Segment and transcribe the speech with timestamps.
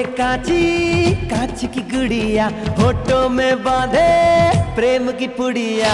[0.00, 2.46] कांची कांच की गुड़िया
[2.78, 5.92] होठों में बांधे प्रेम की पुड़िया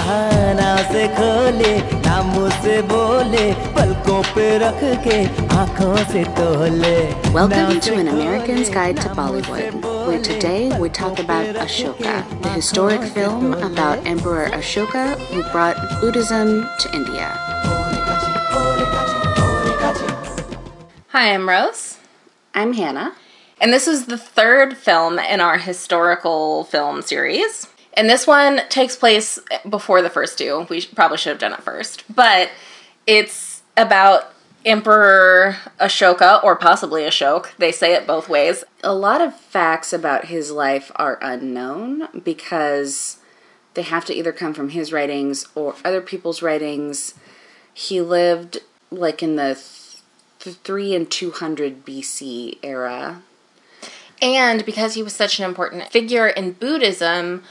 [0.58, 1.72] नाव से खोले
[2.06, 3.44] नामों से बोले
[3.74, 5.18] पलकों पे रख के
[5.58, 6.94] आंखों से तोले
[7.34, 13.02] Welcome to an American's Guide to Bollywood, where today we talk about Ashoka, the historic
[13.02, 17.32] film about Emperor Ashoka who brought Buddhism to India.
[21.08, 21.98] Hi, I'm Rose,
[22.54, 23.12] I'm Hannah.
[23.59, 27.67] and this is the third film in our historical film series.
[27.93, 30.67] And this one takes place before the first two.
[30.69, 32.03] We probably should have done it first.
[32.13, 32.51] But
[33.07, 34.33] it's about
[34.65, 37.55] Emperor Ashoka, or possibly Ashok.
[37.57, 38.63] They say it both ways.
[38.83, 43.17] A lot of facts about his life are unknown because
[43.75, 47.13] they have to either come from his writings or other people's writings.
[47.73, 48.59] He lived
[48.91, 49.57] like in the
[50.39, 53.21] th- 3 and 200 BC era.
[54.21, 57.43] And because he was such an important figure in Buddhism,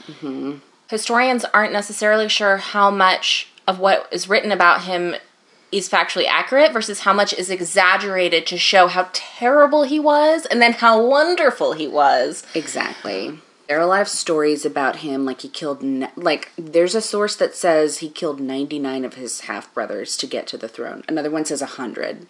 [0.89, 5.15] historians aren't necessarily sure how much of what is written about him
[5.71, 10.61] is factually accurate versus how much is exaggerated to show how terrible he was and
[10.61, 12.45] then how wonderful he was.
[12.55, 13.39] Exactly.
[13.67, 15.83] There are a lot of stories about him, like he killed,
[16.15, 20.47] like, there's a source that says he killed 99 of his half brothers to get
[20.47, 21.03] to the throne.
[21.09, 22.27] Another one says 100.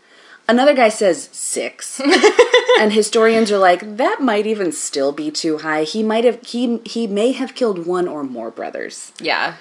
[0.47, 1.99] Another guy says six.
[2.79, 5.83] and historians are like, that might even still be too high.
[5.83, 9.11] He might have, he, he may have killed one or more brothers.
[9.19, 9.55] Yeah.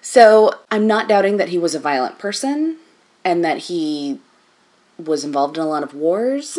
[0.00, 2.78] So I'm not doubting that he was a violent person
[3.24, 4.20] and that he
[4.98, 6.58] was involved in a lot of wars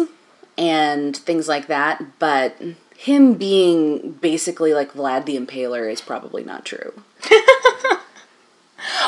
[0.57, 2.55] and things like that, but
[2.95, 7.01] him being basically like Vlad the Impaler is probably not true.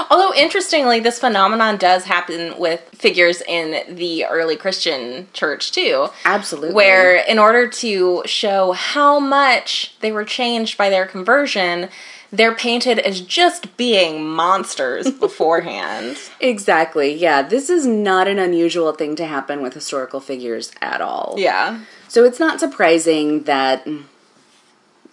[0.09, 6.08] Although interestingly, this phenomenon does happen with figures in the early Christian church too.
[6.25, 6.73] Absolutely.
[6.73, 11.89] Where, in order to show how much they were changed by their conversion,
[12.31, 16.18] they're painted as just being monsters beforehand.
[16.40, 17.13] Exactly.
[17.13, 21.35] Yeah, this is not an unusual thing to happen with historical figures at all.
[21.38, 21.81] Yeah.
[22.07, 23.85] So it's not surprising that,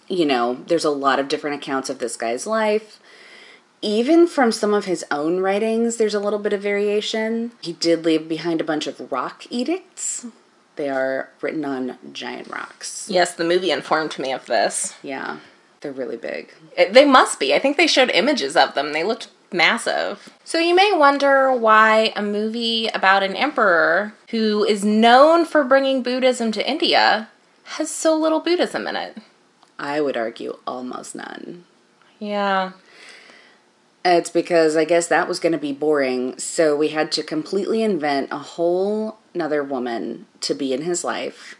[0.07, 2.99] you know, there's a lot of different accounts of this guy's life.
[3.81, 7.51] Even from some of his own writings, there's a little bit of variation.
[7.61, 10.25] He did leave behind a bunch of rock edicts.
[10.75, 13.07] They are written on giant rocks.
[13.09, 14.95] Yes, the movie informed me of this.
[15.01, 15.39] Yeah,
[15.81, 16.53] they're really big.
[16.77, 17.53] It, they must be.
[17.53, 18.93] I think they showed images of them.
[18.93, 20.29] They looked massive.
[20.43, 26.03] So you may wonder why a movie about an emperor who is known for bringing
[26.03, 27.29] Buddhism to India
[27.63, 29.17] has so little Buddhism in it.
[29.77, 31.65] I would argue almost none.
[32.19, 32.71] Yeah.
[34.17, 37.83] It's because I guess that was going to be boring, so we had to completely
[37.83, 41.55] invent a whole another woman to be in his life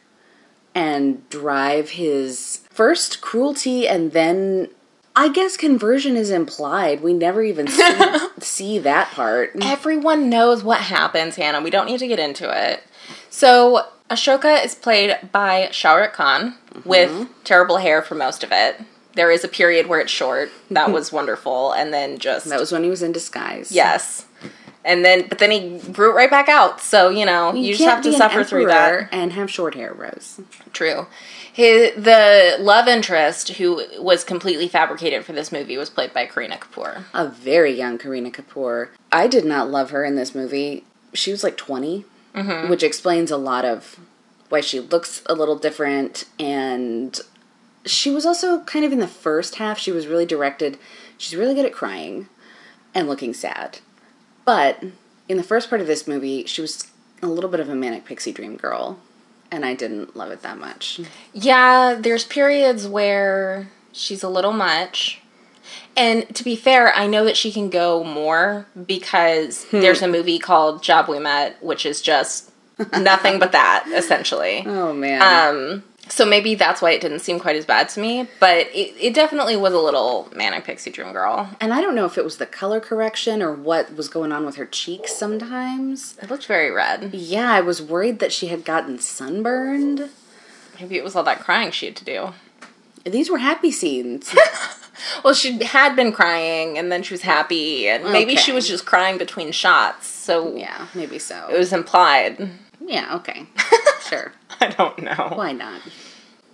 [0.75, 4.69] and drive his first cruelty and then
[5.15, 7.01] I guess conversion is implied.
[7.01, 9.51] We never even see, see that part.
[9.61, 11.61] Everyone knows what happens, Hannah.
[11.61, 12.83] We don't need to get into it.
[13.29, 16.55] So Ashoka is played by Shah Rukh Khan
[16.85, 17.33] with mm-hmm.
[17.43, 18.79] terrible hair for most of it.
[19.13, 20.51] There is a period where it's short.
[20.69, 20.93] That hmm.
[20.93, 21.71] was wonderful.
[21.71, 23.71] And then just That was when he was in disguise.
[23.71, 24.25] Yes.
[24.85, 26.79] And then, but then he grew it right back out.
[26.79, 29.09] So, you know, you, just have to suffer through that.
[29.11, 30.39] and have short hair, Rose.
[30.71, 31.07] True.
[31.51, 36.57] His, the love interest who was completely fabricated for this movie was played by Kareena
[36.57, 37.03] Kapoor.
[37.13, 38.89] A very young Kareena Kapoor.
[39.11, 40.85] I did not love her in this movie.
[41.13, 42.69] She was like 20, mm-hmm.
[42.69, 43.99] which explains a lot of
[44.47, 46.23] why she looks a little different.
[46.39, 47.19] And
[47.85, 50.77] she was also kind of in the first half, she was really directed.
[51.17, 52.27] She's really good at crying
[52.93, 53.79] and looking sad.
[54.45, 54.83] But
[55.27, 56.89] in the first part of this movie, she was
[57.21, 58.99] a little bit of a manic pixie dream girl.
[59.51, 61.01] And I didn't love it that much.
[61.33, 65.21] Yeah, there's periods where she's a little much.
[65.97, 70.39] And to be fair, I know that she can go more because there's a movie
[70.39, 72.51] called Jab We Met, which is just
[72.97, 74.63] nothing but that, essentially.
[74.65, 75.21] Oh man.
[75.21, 78.95] Um, so maybe that's why it didn't seem quite as bad to me, but it,
[78.99, 81.49] it definitely was a little manic pixie dream girl.
[81.59, 84.45] And I don't know if it was the color correction or what was going on
[84.45, 86.17] with her cheeks sometimes.
[86.21, 87.13] It looked very red.
[87.13, 90.09] Yeah, I was worried that she had gotten sunburned.
[90.79, 92.33] Maybe it was all that crying she had to do.
[93.05, 94.35] These were happy scenes.
[95.23, 98.85] Well, she had been crying, and then she was happy, and maybe she was just
[98.85, 100.07] crying between shots.
[100.07, 101.47] So yeah, maybe so.
[101.51, 102.49] it was implied.
[102.85, 103.47] yeah, okay.
[104.09, 104.31] sure.
[104.61, 105.31] I don't know.
[105.35, 105.81] Why not?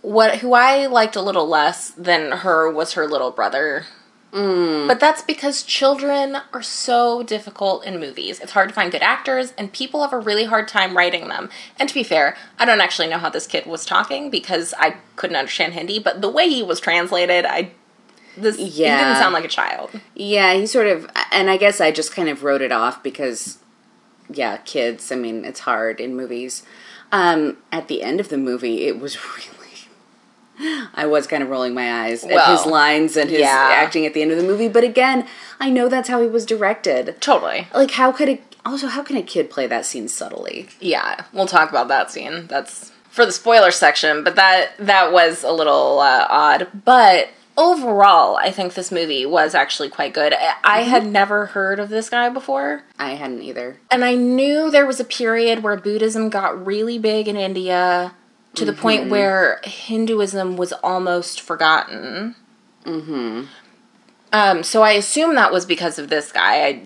[0.02, 3.86] What who I liked a little less than her was her little brother,
[4.32, 4.88] mm.
[4.88, 8.40] But that's because children are so difficult in movies.
[8.40, 11.50] It's hard to find good actors, and people have a really hard time writing them.
[11.80, 14.98] And to be fair, I don't actually know how this kid was talking because I
[15.16, 17.72] couldn't understand Hindi, but the way he was translated, I
[18.38, 18.98] this he Yeah.
[18.98, 19.90] didn't sound like a child.
[20.14, 23.58] Yeah, he sort of, and I guess I just kind of wrote it off because,
[24.30, 25.12] yeah, kids.
[25.12, 26.62] I mean, it's hard in movies.
[27.12, 29.56] Um, at the end of the movie, it was really.
[30.94, 33.72] I was kind of rolling my eyes at his lines and his yeah.
[33.74, 35.28] acting at the end of the movie, but again,
[35.60, 37.18] I know that's how he was directed.
[37.20, 37.68] Totally.
[37.74, 40.68] Like, how could a also how can a kid play that scene subtly?
[40.80, 42.48] Yeah, we'll talk about that scene.
[42.48, 46.68] That's for the spoiler section, but that that was a little uh, odd.
[46.86, 50.34] But overall, I think this movie was actually quite good.
[50.34, 53.78] I, I had never heard of this guy before, I hadn't either.
[53.90, 58.14] and I knew there was a period where Buddhism got really big in India
[58.56, 62.36] to the point where Hinduism was almost forgotten.
[62.86, 63.44] Mm-hmm.
[64.32, 66.66] Um, so I assume that was because of this guy.
[66.66, 66.82] I,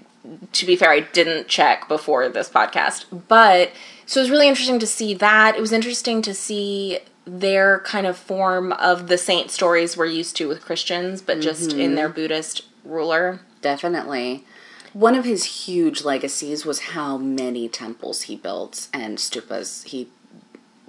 [0.53, 3.71] to be fair, I didn't check before this podcast, but
[4.05, 5.55] so it was really interesting to see that.
[5.55, 10.35] It was interesting to see their kind of form of the saint stories we're used
[10.37, 11.95] to with Christians, but just in mm-hmm.
[11.95, 13.39] their Buddhist ruler.
[13.61, 14.45] Definitely.
[14.93, 20.09] One of his huge legacies was how many temples he built and stupas he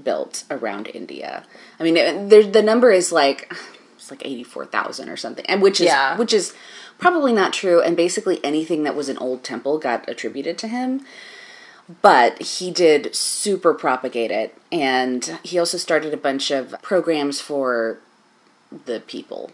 [0.02, 1.44] built around India.
[1.78, 3.52] I mean, there, the number is like
[3.96, 6.16] it's like eighty four thousand or something, and which is Yeah.
[6.16, 6.54] which is
[6.98, 7.82] probably not true.
[7.82, 11.04] And basically, anything that was an old temple got attributed to him.
[12.02, 17.98] But he did super propagate it, and he also started a bunch of programs for
[18.86, 19.50] the people.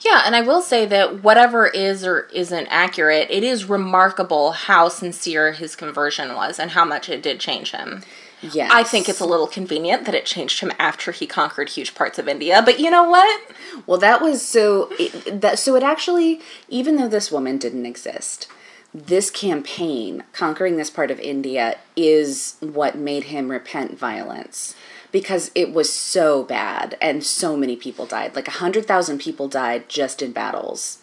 [0.00, 4.88] Yeah, and I will say that whatever is or isn't accurate, it is remarkable how
[4.88, 8.02] sincere his conversion was and how much it did change him.
[8.40, 11.94] Yes, I think it's a little convenient that it changed him after he conquered huge
[11.96, 13.50] parts of India, but you know what?
[13.84, 18.46] Well, that was so it, that so it actually even though this woman didn't exist,
[18.94, 24.74] this campaign conquering this part of India is what made him repent violence
[25.12, 28.34] because it was so bad and so many people died.
[28.34, 30.98] Like a 100,000 people died just in battles.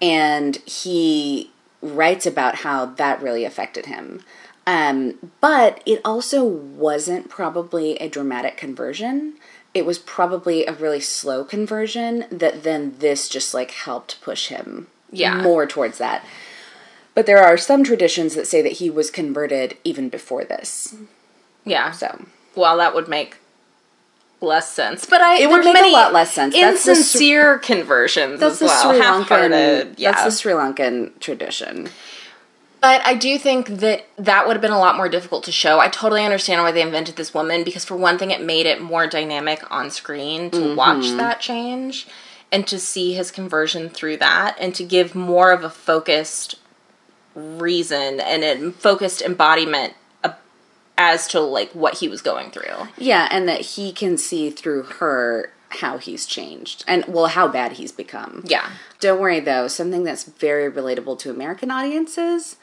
[0.00, 1.50] And he
[1.82, 4.22] writes about how that really affected him.
[4.66, 9.34] Um, but it also wasn't probably a dramatic conversion.
[9.74, 14.88] It was probably a really slow conversion that then this just like helped push him
[15.10, 15.40] Yeah.
[15.42, 16.24] more towards that.
[17.18, 20.94] But there are some traditions that say that he was converted even before this.
[21.64, 21.90] Yeah.
[21.90, 23.38] So Well, that would make
[24.40, 25.04] less sense.
[25.04, 26.54] But I It would there's make a lot less sense.
[26.54, 28.92] That's the Sri- conversions that's as the well.
[28.92, 29.94] Sri Lankan.
[29.96, 30.12] yeah.
[30.12, 31.88] That's the Sri Lankan tradition.
[32.80, 35.80] But I do think that that would have been a lot more difficult to show.
[35.80, 38.80] I totally understand why they invented this woman because, for one thing, it made it
[38.80, 40.76] more dynamic on screen to mm-hmm.
[40.76, 42.06] watch that change
[42.52, 46.54] and to see his conversion through that and to give more of a focused
[47.38, 49.94] reason and a focused embodiment
[50.98, 52.88] as to like what he was going through.
[52.98, 57.72] Yeah, and that he can see through her how he's changed and well how bad
[57.72, 58.42] he's become.
[58.46, 58.70] Yeah.
[59.00, 62.56] Don't worry though, something that's very relatable to American audiences,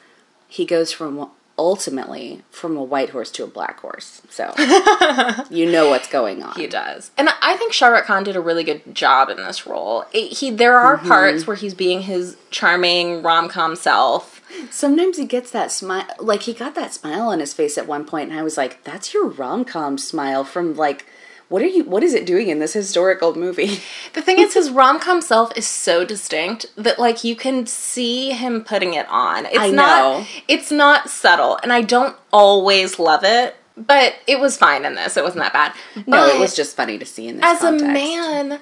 [0.48, 4.20] he goes from ultimately from a white horse to a black horse.
[4.28, 4.52] So
[5.50, 6.54] you know what's going on.
[6.56, 9.66] He does, and I think Shah Rukh Khan did a really good job in this
[9.66, 10.04] role.
[10.12, 11.08] It, he there are mm-hmm.
[11.08, 14.35] parts where he's being his charming rom com self.
[14.70, 18.04] Sometimes he gets that smile like he got that smile on his face at one
[18.04, 21.06] point and I was like, That's your rom com smile from like
[21.48, 23.80] what are you what is it doing in this historical movie?
[24.14, 28.30] The thing is, his rom com self is so distinct that like you can see
[28.32, 29.46] him putting it on.
[29.46, 30.26] It's I not know.
[30.48, 35.16] it's not subtle, and I don't always love it, but it was fine in this.
[35.16, 35.74] It wasn't that bad.
[36.06, 37.84] No, it was just funny to see in this as context.
[37.84, 38.60] a man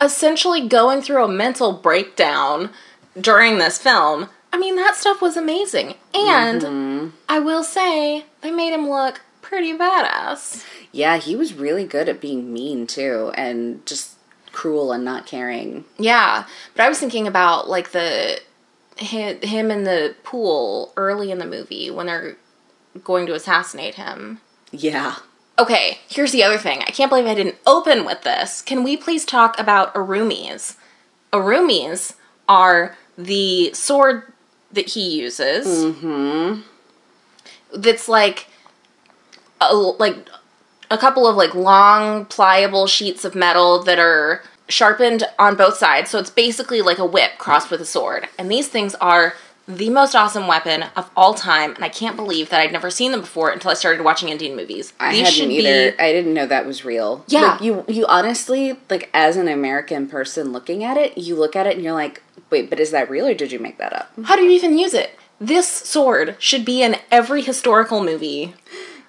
[0.00, 2.70] essentially going through a mental breakdown
[3.18, 7.08] during this film i mean that stuff was amazing and Mm-hmm.
[7.28, 12.20] i will say they made him look pretty badass Yeah, he was really good at
[12.20, 14.14] being mean too, and just
[14.52, 15.84] cruel and not caring.
[15.98, 18.40] yeah but i was thinking about like the
[18.96, 22.36] him, him in the pool early in the movie when they're
[23.04, 24.40] going to assassinate him
[24.72, 25.16] Yeah.
[25.58, 26.80] Okay, here's the other thing.
[26.82, 28.60] I can't believe I didn't open with this.
[28.60, 30.76] Can we please talk about Urumis?
[31.32, 32.12] Urumis
[32.46, 34.32] are the sword
[34.76, 35.66] that he uses.
[35.66, 36.60] Mm-hmm.
[37.74, 38.46] That's like,
[39.60, 40.16] a, like
[40.90, 46.10] a couple of like long, pliable sheets of metal that are sharpened on both sides.
[46.10, 48.28] So it's basically like a whip crossed with a sword.
[48.38, 49.34] And these things are
[49.68, 51.74] the most awesome weapon of all time.
[51.74, 54.54] And I can't believe that I'd never seen them before until I started watching Indian
[54.56, 54.92] movies.
[55.00, 55.94] I these hadn't either.
[56.00, 57.24] I didn't know that was real.
[57.28, 57.52] Yeah.
[57.52, 61.66] Like, you you honestly like as an American person looking at it, you look at
[61.66, 64.12] it and you're like, Wait, but is that real or did you make that up?
[64.24, 65.18] How do you even use it?
[65.40, 68.54] This sword should be in every historical movie.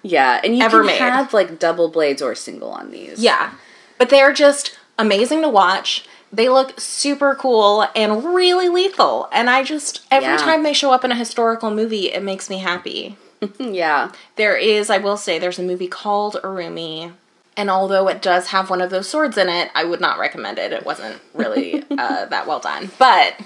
[0.02, 0.98] Yeah, and you Ever can made.
[1.00, 3.22] have like double blades or single on these.
[3.22, 3.54] Yeah.
[3.98, 6.06] But they're just amazing to watch.
[6.32, 9.30] They look super cool and really lethal.
[9.32, 10.38] And I just, every Yeah.
[10.38, 13.16] time they show up in a historical movie, it makes me happy.
[13.60, 14.12] yeah.
[14.36, 17.14] There is, I will say, there's a movie called Urumi.
[17.56, 20.60] And although it does have one of those swords in it, I would not recommend
[20.60, 20.74] it.
[20.74, 22.92] It wasn't really uh, that well done.
[23.00, 23.40] But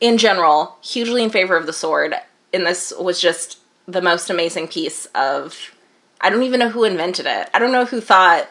[0.00, 2.14] in general, hugely in favor of the sword.
[2.54, 3.58] And this was just
[3.88, 5.72] the most amazing piece of.
[6.20, 7.50] I don't even know who invented it.
[7.52, 8.48] I don't know who thought,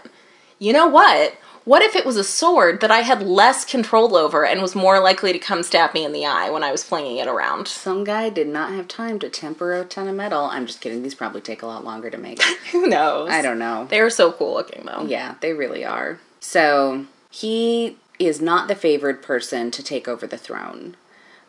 [0.59, 1.33] you know what?
[1.65, 4.99] What if it was a sword that I had less control over and was more
[4.99, 7.67] likely to come stab me in the eye when I was flinging it around?
[7.67, 10.43] Some guy did not have time to temper a ton of metal.
[10.43, 11.01] I'm just kidding.
[11.01, 12.39] These probably take a lot longer to make.
[12.71, 13.31] Who knows?
[13.31, 13.87] I don't know.
[13.89, 15.07] They're so cool looking though.
[15.07, 16.19] Yeah, they really are.
[16.39, 20.95] So he is not the favored person to take over the throne.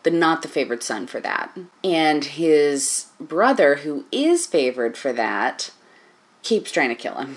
[0.02, 1.54] The not the favored son for that.
[1.85, 5.73] And his brother, who is favored for that,
[6.42, 7.37] keeps trying to kill him.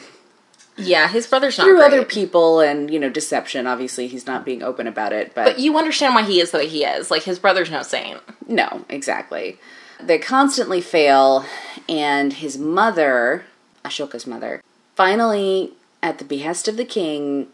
[0.79, 1.87] Yeah, his brother's not Through great.
[1.87, 3.67] other people and, you know, deception.
[3.67, 6.59] Obviously, he's not being open about it, but, But you understand why he is the
[6.59, 7.11] way he is.
[7.11, 8.19] Like his brother's no saint.
[8.47, 9.59] no, exactly.
[10.01, 11.43] They constantly fail,
[11.89, 13.43] and his mother,
[13.83, 14.61] Ashoka's mother,
[14.95, 17.47] finally, at the behest of the king,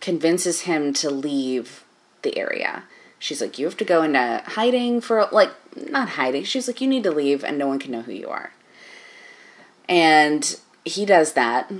[0.00, 1.84] convinces him to leave
[2.22, 2.82] the area.
[3.20, 5.50] She's like, You have to go into hiding for, like,
[5.90, 6.42] not hiding.
[6.42, 8.52] She's like, You need to leave, and no one can know who you are.
[9.88, 11.70] And he does that,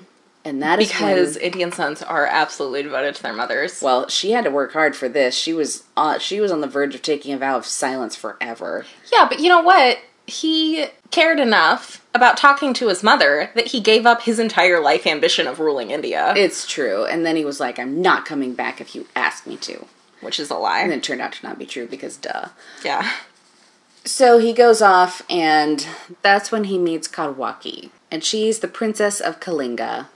[0.45, 3.81] and that is Because when- Indian sons are absolutely devoted to their mothers.
[3.83, 5.35] well, she had to work hard for this.
[5.35, 8.85] She was uh, she was on the verge of taking a vow of silence forever.
[9.13, 9.99] yeah, but you know what?
[10.27, 15.05] He cared enough about talking to his mother that he gave up his entire life
[15.07, 17.05] ambition of ruling India, It's true.
[17.05, 19.87] And then he was like, "I'm not coming back if you ask me to."
[20.21, 20.81] which is a lie.
[20.81, 22.49] And it turned out to not be true because duh.
[22.85, 23.11] yeah.
[24.05, 25.87] So he goes off, and
[26.23, 27.91] that's when he meets Kaurwaki.
[28.11, 30.09] And she's the princess of Kalinga.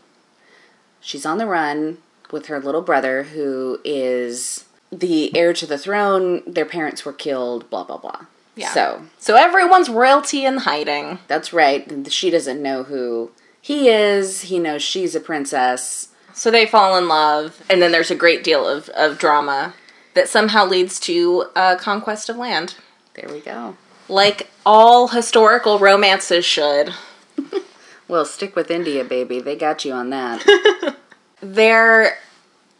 [1.04, 1.98] She's on the run
[2.32, 6.42] with her little brother, who is the heir to the throne.
[6.46, 8.22] Their parents were killed, blah, blah, blah.
[8.56, 8.70] Yeah.
[8.70, 11.18] So So everyone's royalty in hiding.
[11.28, 12.10] that's right.
[12.10, 13.30] She doesn't know who
[13.60, 14.42] he is.
[14.42, 16.08] He knows she's a princess.
[16.32, 19.74] So they fall in love, and then there's a great deal of, of drama
[20.14, 22.74] that somehow leads to a conquest of land.
[23.14, 23.76] There we go.
[24.08, 26.92] Like all historical romances should.
[28.08, 29.40] Well, stick with India, baby.
[29.40, 30.96] They got you on that.
[31.40, 32.18] there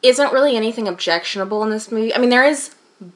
[0.03, 2.15] isn't really anything objectionable in this movie.
[2.15, 2.75] I mean, there is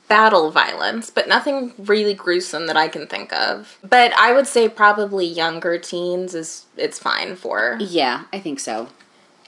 [0.08, 3.78] battle violence, but nothing really gruesome that I can think of.
[3.82, 7.76] But I would say probably younger teens is it's fine for.
[7.80, 8.88] yeah, I think so.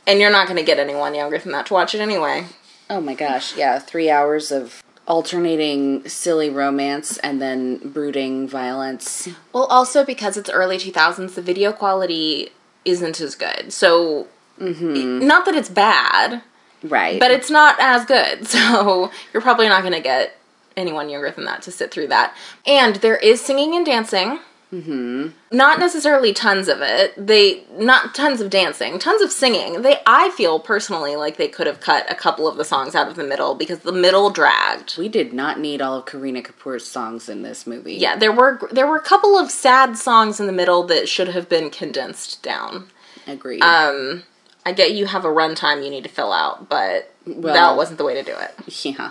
[0.07, 2.47] And you're not going to get anyone younger than that to watch it anyway.
[2.89, 9.29] Oh my gosh, yeah, three hours of alternating silly romance and then brooding violence.
[9.53, 12.51] Well, also because it's early 2000s, the video quality
[12.85, 13.73] isn't as good.
[13.73, 14.29] So
[14.59, 15.27] mm-hmm.
[15.27, 16.43] not that it's bad,
[16.83, 17.19] Right.
[17.21, 18.47] but it's not as good.
[18.47, 20.37] So you're probably not going to get
[20.77, 22.35] anyone younger than that to sit through that.
[22.67, 24.41] And there is singing and dancing.
[24.73, 25.29] Mm-hmm.
[25.51, 27.13] Not necessarily tons of it.
[27.17, 29.83] They not tons of dancing, tons of singing.
[29.83, 33.09] They I feel personally like they could have cut a couple of the songs out
[33.09, 34.97] of the middle because the middle dragged.
[34.97, 37.95] we did not need all of Kareena Kapoor's songs in this movie.
[37.95, 41.29] Yeah, there were there were a couple of sad songs in the middle that should
[41.29, 42.89] have been condensed down.
[43.27, 43.63] Agreed.
[43.63, 44.23] Um,
[44.65, 47.99] I get you have a runtime you need to fill out, but Well- that wasn't
[47.99, 48.85] the way to do it.
[48.85, 49.11] yeah.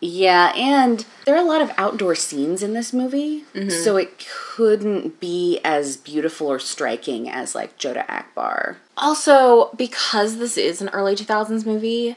[0.00, 3.70] Yeah, and there are a lot of outdoor scenes in this movie, mm-hmm.
[3.70, 8.76] so it couldn't be as beautiful or striking as like Jodhaa Akbar.
[8.96, 12.16] Also, because this is an early 2000s movie,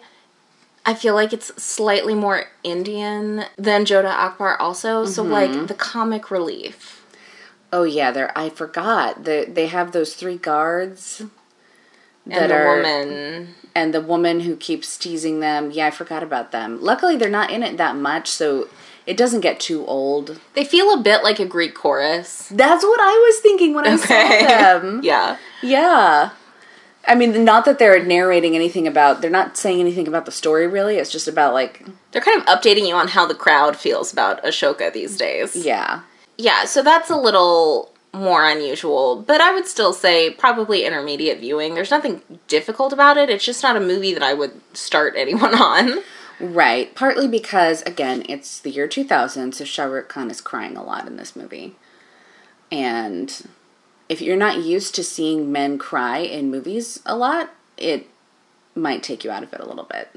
[0.85, 5.31] I feel like it's slightly more Indian than Jodhaa Akbar also, so mm-hmm.
[5.31, 7.05] like the comic relief.
[7.71, 9.23] Oh yeah, there I forgot.
[9.23, 11.38] They they have those three guards mm-hmm.
[12.31, 15.71] And the woman and the woman who keeps teasing them.
[15.71, 16.81] Yeah, I forgot about them.
[16.81, 18.67] Luckily, they're not in it that much, so
[19.05, 20.39] it doesn't get too old.
[20.53, 22.47] they feel a bit like a Greek chorus.
[22.49, 24.07] That's what I was thinking when I saw
[24.79, 25.01] them.
[25.03, 25.37] yeah.
[25.61, 26.31] Yeah.
[27.07, 30.67] I mean, not that they're narrating anything about, they're not saying anything about the story
[30.67, 30.97] really.
[30.97, 34.43] It's just about, like, They're kind of updating you on how the crowd feels about
[34.43, 35.55] Ashoka these days.
[35.55, 36.01] yeah.
[36.37, 41.73] Yeah, so that's a little more unusual, but I would still say probably intermediate viewing.
[41.73, 43.29] There's nothing difficult about it.
[43.29, 45.99] It's just not a movie that I would start anyone on.
[46.39, 46.93] Right.
[46.95, 51.05] Partly because, again, it's the year 2000, so Shah Rukh Khan is crying a lot
[51.05, 51.75] in this movie.
[52.71, 53.47] And
[54.07, 58.07] if you're not used to seeing men cry in movies a lot, it
[58.73, 60.09] might take you out of it a little bit.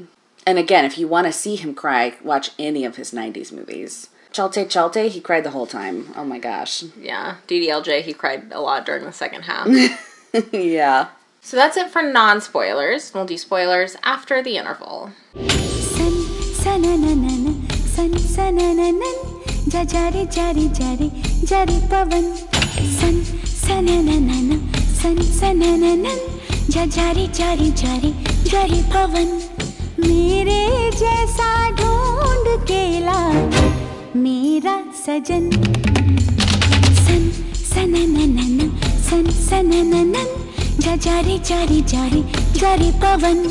[0.47, 4.09] And again, if you want to see him cry, watch any of his 90s movies.
[4.32, 6.14] Chalte Chalte, he cried the whole time.
[6.16, 6.84] Oh my gosh.
[7.02, 9.68] Yeah, DDLJ, he cried a lot during the second half.
[10.52, 11.08] yeah.
[11.42, 13.14] so that's it for non spoilers.
[13.14, 15.12] We'll do spoilers after the interval.
[15.98, 16.14] सन
[16.64, 17.46] सनननन
[17.96, 21.10] सन सनननन जजारे जारे जारे
[21.52, 22.26] जारे पवन
[22.98, 23.16] सन
[23.54, 24.50] सनननन
[25.02, 26.20] सन सनननन
[26.76, 28.12] जजारे जारे जारे
[28.52, 29.30] जारे पवन
[30.08, 30.62] मेरे
[31.02, 31.50] जैसा
[31.80, 33.20] ढूंढ के ला
[34.16, 34.76] मेरा
[35.06, 35.50] सजन
[37.06, 37.30] सन
[37.62, 38.70] सनननन
[39.10, 40.26] सन सनननन
[40.86, 42.22] जजारे जारे जारे
[42.60, 43.46] जारे पवन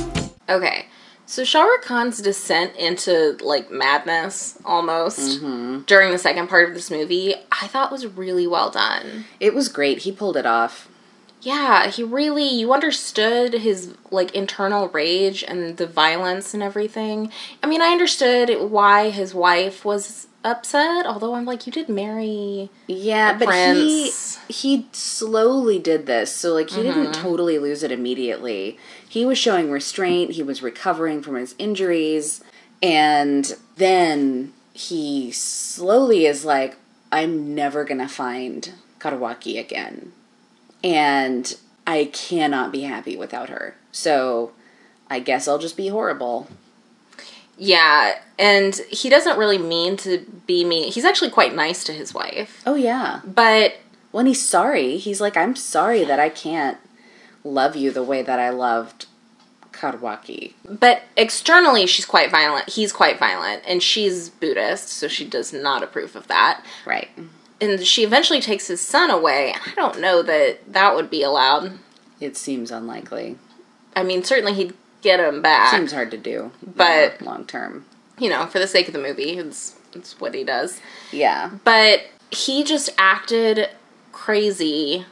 [0.49, 0.87] Okay,
[1.27, 5.41] so Shah Rukh Khan's descent into like madness almost
[5.87, 9.25] during the second part of this movie, I thought was really well done.
[9.41, 10.03] It was great.
[10.05, 10.89] He pulled it off.
[11.42, 17.32] Yeah, he really you understood his like internal rage and the violence and everything.
[17.64, 22.70] I mean, I understood why his wife was upset, although I'm like you did marry
[22.88, 24.40] Yeah, but prince.
[24.48, 27.22] he he slowly did this, so like he didn't mm-hmm.
[27.22, 28.78] totally lose it immediately.
[29.08, 30.32] He was showing restraint.
[30.32, 32.44] He was recovering from his injuries,
[32.82, 36.78] and then he slowly is like,
[37.12, 40.14] "I'm never gonna find Kaurwaki again,
[40.84, 41.56] and
[41.88, 43.76] I cannot be happy without her.
[43.92, 44.52] So
[45.10, 46.48] I guess I'll just be horrible."
[47.58, 50.92] Yeah, and he doesn't really mean to be mean.
[50.92, 52.62] He's actually quite nice to his wife.
[52.66, 53.22] Oh yeah.
[53.24, 53.76] But
[54.12, 56.78] When he's sorry, he's like, I'm sorry that I can't
[57.44, 59.06] love you the way that I loved
[59.72, 60.54] Kaurwaki.
[60.68, 62.70] but externally she's quite violent.
[62.70, 66.64] He's quite violent and she's Buddhist, so she does not approve of that.
[66.86, 67.10] Right.
[67.62, 69.54] And she eventually takes his son away.
[69.54, 71.74] I don't know that that would be allowed.
[72.20, 73.38] It seems unlikely.
[73.96, 75.72] I mean, certainly he'd get him back.
[75.74, 76.52] Seems hard to do.
[76.66, 77.86] But- long term.
[78.18, 80.80] you know, for the sake of the movie, it's it's what he does.
[81.12, 81.52] Yeah.
[81.64, 83.70] But he just acted
[84.12, 85.06] crazy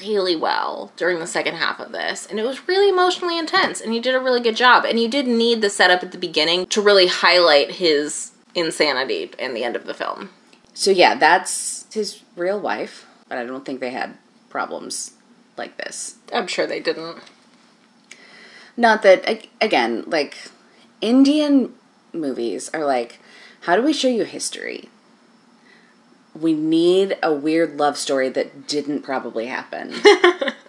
[0.00, 2.26] really well during the second half of this.
[2.26, 3.80] And it was really emotionally intense.
[3.80, 4.84] And he did a really good job.
[4.84, 9.52] And you did need the setup at the beginning to really highlight his insanity in
[9.52, 10.30] the end of the film.
[10.74, 14.16] So yeah, that's his real wife, but I don't think they had
[14.50, 15.12] problems
[15.56, 16.16] like this.
[16.32, 17.18] I'm sure they didn't.
[18.76, 20.36] Not that again, like
[21.00, 21.74] Indian
[22.12, 23.18] movies are like,
[23.62, 24.88] how do we show you history?
[26.38, 29.94] We need a weird love story that didn't probably happen.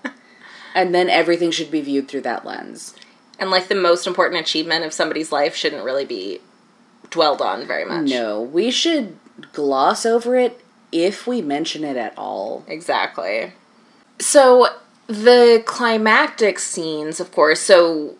[0.76, 2.96] and then everything should be viewed through that lens.
[3.40, 6.40] And like the most important achievement of somebody's life shouldn't really be
[7.10, 8.08] dwelled on very much.
[8.08, 9.18] No, we should
[9.54, 12.63] gloss over it if we mention it at all.
[12.67, 13.54] Exactly.
[14.19, 14.67] So
[15.08, 18.15] the climactic scenes, of course, so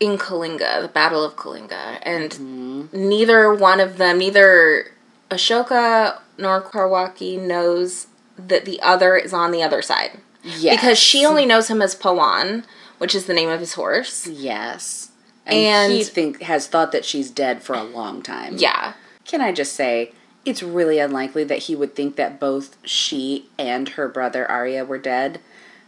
[0.00, 3.08] in Kalinga, the Battle of Kalinga, and mm-hmm.
[3.08, 4.92] neither one of them, neither
[5.30, 10.20] Ashoka nor Kaurwaki knows that the other is on the other side.
[10.44, 10.76] Yes.
[10.76, 12.64] Because she only knows him as Pawan,
[12.98, 14.26] which is the name of his horse.
[14.26, 15.10] Yes.
[15.46, 18.56] And, he And- think has thought that she's dead for a long time.
[18.56, 18.94] Yeah.
[19.24, 20.12] Can I just say,
[20.48, 24.98] it's really unlikely that he would think that both she and her brother Arya were
[24.98, 25.40] dead.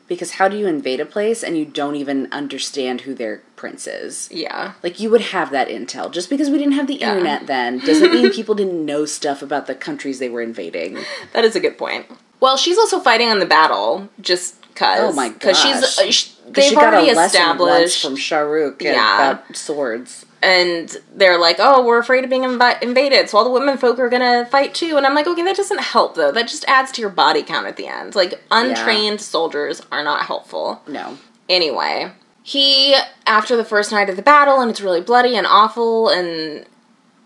[0.07, 3.87] Because how do you invade a place and you don't even understand who their prince
[3.87, 4.29] is?
[4.33, 4.73] Yeah.
[4.83, 6.11] Like you would have that intel.
[6.11, 7.11] Just because we didn't have the Yeah.
[7.13, 10.99] internet then doesn't mean people didn't know stuff about the countries they were invading.
[11.33, 12.07] That is a good point.
[12.41, 14.99] Well, she's also fighting on the battle, just cause.
[15.01, 15.99] Oh my Because she's gosh.
[16.01, 19.31] uh, sh- they've she got already a lesson once established, from Shahrukh Yeah.
[19.31, 20.27] about swords.
[20.43, 23.99] And they're like, "Oh, we're afraid of being invi- invaded, so all the women folk
[23.99, 26.33] are gonna fight too." And I'm like, "Okay, that doesn't help though.
[26.33, 28.15] That just adds to your body count at the end.
[28.15, 31.19] Like untrained soldiers are not helpful." No.
[31.49, 36.09] Anyway, he after the first night of the battle, and it's really bloody and awful,
[36.09, 36.65] and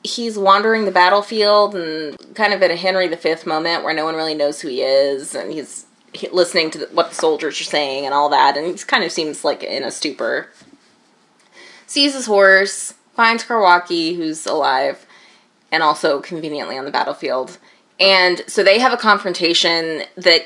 [0.03, 4.16] he's wandering the battlefield and kind of at a Henry V moment where no one
[4.16, 5.87] really knows who he is, and he's
[6.31, 9.11] listening to the, what the soldiers are saying and all that, and he kind of
[9.11, 10.48] seems like in a stupor.
[11.87, 15.07] Sees his horse, finds Kaurwaki, who's alive,
[15.72, 17.59] and also conveniently on the battlefield.
[18.00, 20.42] And so they have a confrontation that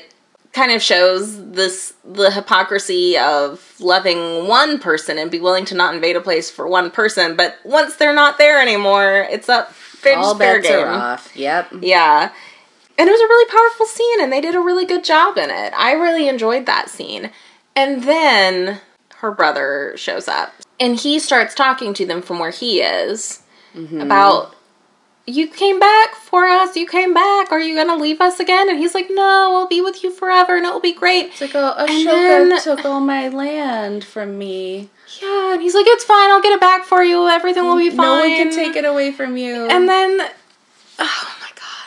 [0.51, 5.93] kind of shows this the hypocrisy of loving one person and be willing to not
[5.93, 9.73] invade a place for one person, but once they're not there anymore, it's up
[10.05, 10.79] All bets game.
[10.79, 11.35] are off.
[11.35, 11.67] Yep.
[11.81, 12.31] Yeah.
[12.97, 15.49] And it was a really powerful scene and they did a really good job in
[15.49, 15.73] it.
[15.75, 17.31] I really enjoyed that scene.
[17.75, 18.81] And then
[19.19, 23.43] her brother shows up and he starts talking to them from where he is
[23.75, 24.01] mm-hmm.
[24.01, 24.55] about
[25.29, 26.75] you came back for us.
[26.75, 27.51] You came back.
[27.51, 28.67] Are you to leave us again?
[28.67, 31.27] And he's like, no, I'll be with you forever and it'll be great.
[31.27, 34.89] It's like, oh, Ashoka then- took all my land from me.
[35.21, 36.29] Yeah, and he's like, it's fine.
[36.29, 37.27] I'll get it back for you.
[37.27, 37.97] Everything will be fine.
[37.97, 39.67] No one can take it away from you.
[39.67, 40.29] And then,
[40.99, 41.28] oh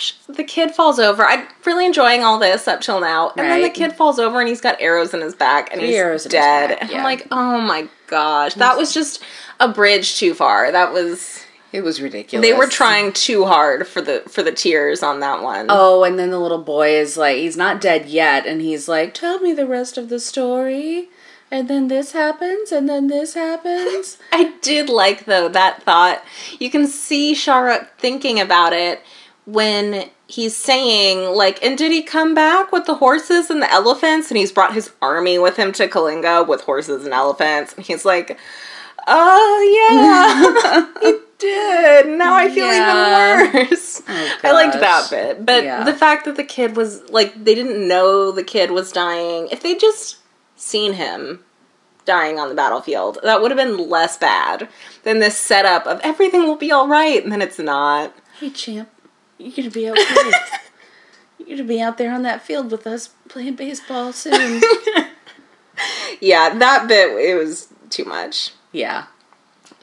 [0.02, 1.24] gosh, the kid falls over.
[1.24, 3.32] I'm really enjoying all this up till now.
[3.36, 5.90] And then the kid falls over and he's got arrows in his back and Three
[5.90, 6.70] he's arrows dead.
[6.70, 6.98] back, and yeah.
[6.98, 9.22] I'm like, oh my gosh, that was just
[9.60, 10.72] a bridge too far.
[10.72, 12.46] That was it was ridiculous.
[12.46, 15.66] they were trying too hard for the for the tears on that one.
[15.68, 19.14] Oh, and then the little boy is like, he's not dead yet, and he's like,
[19.14, 21.08] tell me the rest of the story.
[21.50, 24.16] And then this happens, and then this happens.
[24.32, 26.24] I did like though that thought.
[26.58, 29.02] You can see Shah Rukh thinking about it
[29.44, 34.30] when he's saying like, "And did he come back with the horses and the elephants?"
[34.30, 37.74] And he's brought his army with him to Kalinga with horses and elephants.
[37.74, 38.38] And he's like,
[39.06, 43.42] "Oh yeah, he did." Now I feel Yeah.
[43.52, 44.02] even worse.
[44.08, 45.84] Oh, I liked that bit, but Yeah.
[45.84, 49.48] the fact that the kid was like, they didn't know the kid was dying.
[49.50, 50.16] If they just
[50.56, 51.40] seen him
[52.04, 53.18] dying on the battlefield.
[53.22, 54.68] That would have been less bad
[55.04, 58.12] than this setup of everything will be all right, and then it's not.
[58.40, 58.88] Hey, champ,
[59.42, 60.30] you're gonna be okay.
[61.38, 64.62] you're gonna be out there on that field with us playing baseball soon.
[66.20, 68.52] Yeah, that bit it was too much.
[68.70, 69.06] yeah.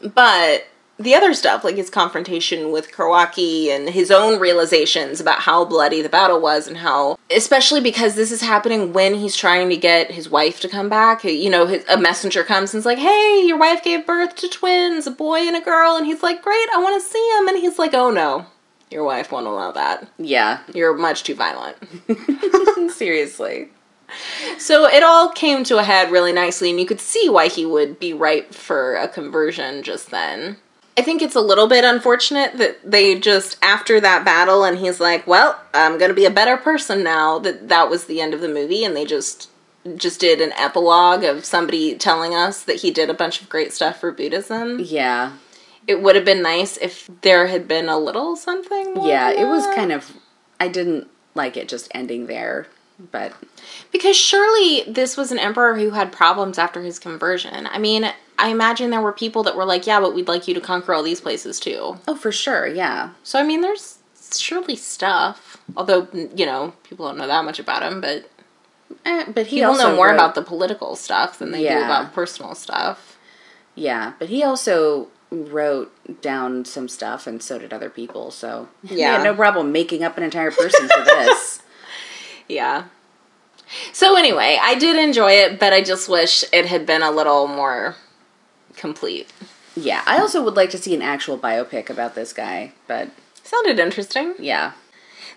[0.02, 0.68] But
[0.98, 6.02] the other stuff, like his confrontation with Kaurwaki and his own realizations about how bloody
[6.02, 10.12] the battle was and how, especially because this is happening when he's trying to get
[10.12, 11.26] his wife to come back.
[11.26, 14.48] You know, his, a messenger comes and is like, hey, your wife gave birth to
[14.48, 15.98] twins, a boy and a girl.
[15.98, 17.48] And he's like, great, I want to see him.
[17.50, 18.46] And he's like, oh no,
[18.92, 20.08] your wife won't allow that.
[20.18, 20.60] Yeah.
[20.74, 21.78] You're much too violent.
[22.92, 23.70] Seriously.
[24.58, 27.66] So it all came to a head really nicely, and you could see why he
[27.66, 30.58] would be ripe for a conversion just then.
[30.98, 35.00] I think it's a little bit unfortunate that they just, after that battle, and he's
[35.00, 38.42] like, well, I'm gonna be a better person now, that that was the end of
[38.42, 39.50] the movie, and they just
[39.96, 43.72] just did an epilogue of somebody telling us that he did a bunch of great
[43.72, 44.78] stuff for Buddhism.
[44.84, 45.38] Yeah.
[45.90, 49.46] It would have been nice if there had been a little something more Yeah, it
[49.48, 50.14] was kind of.
[50.60, 52.68] I didn't like it just ending there,
[53.12, 53.34] but
[53.92, 57.66] Because surely this was an emperor who had problems after his conversion.
[57.68, 58.04] I mean,
[58.38, 60.94] I imagine there were people that were like, yeah, but we'd like you to conquer
[60.94, 61.98] all these places too.
[62.08, 63.10] oh, for sure, yeah.
[63.24, 63.98] So, I mean, there's
[64.38, 65.58] surely stuff.
[65.76, 68.30] Although, you know, people don't know that much about him, but
[69.06, 71.78] Eh, but he people also know more wrote- about the political stuff than they do
[71.86, 73.18] about personal stuff.
[73.76, 78.32] Yeah, but he also wrote down some stuff, and so did other people.
[78.32, 79.14] So Yeah.
[79.14, 81.62] had no problem making up an entire person for this.
[82.48, 82.86] Yeah.
[83.94, 87.46] So, anyway, I did enjoy it, but I just wish it had been a little
[87.48, 87.96] more
[88.76, 89.32] complete.
[89.76, 93.10] Yeah, I also would like to see an actual biopic about this guy, but
[93.44, 94.34] Sounded interesting.
[94.40, 94.72] yeah,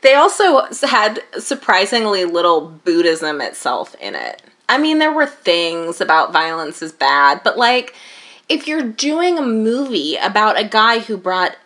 [0.01, 4.41] They also had surprisingly little Buddhism itself in it.
[4.67, 7.95] I mean, there were things about violence is bad, but like,
[8.53, 11.57] if you're doing a movie about a guy who brought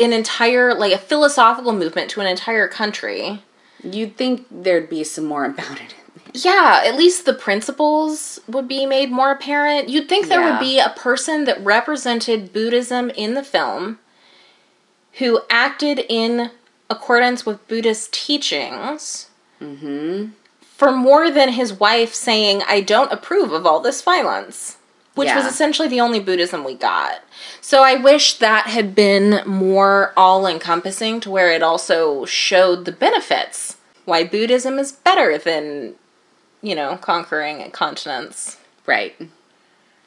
[0.00, 3.42] an entire, like, a philosophical movement to an entire country,
[3.82, 5.94] you'd think there'd be some more about it.
[6.34, 9.88] yeah, at least the principles would be made more apparent.
[9.88, 10.52] You'd think there Yeah.
[10.52, 13.98] would be a person that represented Buddhism in the film
[15.14, 16.50] who acted in
[16.90, 19.28] accordance with Buddhist teachings
[19.60, 20.30] mm-hmm.
[20.60, 24.77] for more than his wife saying, I don't approve of all this violence.
[25.18, 27.22] Which was essentially the only Buddhism we got.
[27.60, 32.92] So I wish that had been more all encompassing to where it also showed the
[32.92, 33.76] benefits.
[34.04, 35.94] Why Buddhism is better than,
[36.62, 38.56] you know, conquering continents.
[38.86, 39.14] Right.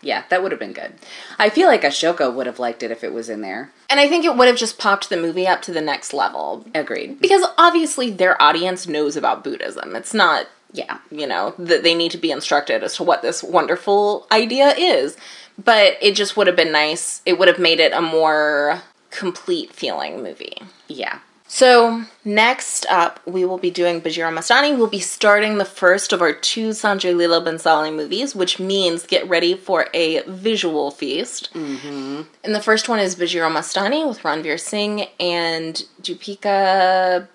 [0.02, 0.94] Yeah, that would have been good.
[1.38, 3.72] I feel like Ashoka would have liked it if it was in there.
[3.88, 6.66] And I think it would have just popped the movie up to the next level.
[6.74, 7.22] Agreed.
[7.22, 9.96] Because obviously their audience knows about Buddhism.
[9.96, 11.00] It's not Yeah.
[11.10, 15.18] you know, that they need to be instructed as to what this wonderful idea is.
[15.64, 17.22] But it just would have been nice.
[17.26, 20.58] It would have made it a more complete feeling movie.
[20.88, 21.20] Yeah.
[21.54, 24.78] So, next up, we will be doing Bajirao Mastani.
[24.78, 29.28] We'll be starting the first of our two Sanjay Leela Bhansali movies, which means get
[29.28, 31.54] ready for a visual feast.
[31.54, 32.22] Mm-hmm.
[32.46, 37.28] And the first one is Bajirao Mastani with Ranveer Singh and Deepika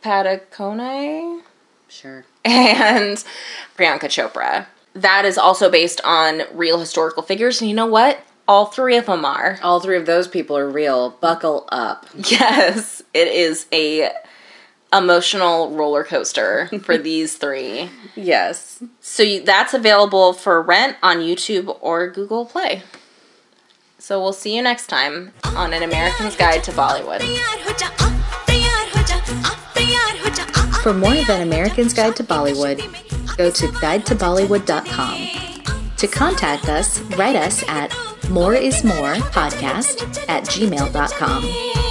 [0.00, 1.42] Padukone
[1.88, 2.24] Sure.
[2.50, 3.22] and
[3.76, 4.66] Priyanka Chopra.
[4.94, 7.60] That is also based on real historical figures.
[7.60, 8.20] And you know what?
[8.48, 9.58] All three of them are.
[9.62, 11.10] All three of those people are real.
[11.10, 12.06] Buckle up.
[12.30, 14.10] Yes, it is a
[14.92, 17.90] emotional roller coaster for these three.
[18.14, 18.82] Yes.
[19.00, 22.82] So you, that's available for rent on YouTube or Google Play.
[23.98, 27.20] So we'll see you next time on An American's Guide to Bollywood.
[30.86, 32.78] For more of An American's Guide to Bollywood,
[33.36, 35.96] go to guidetobollywood.com.
[35.96, 37.90] To contact us, write us at
[38.30, 41.85] moreismorepodcast at gmail.com.